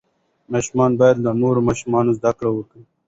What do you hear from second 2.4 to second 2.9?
وکړي.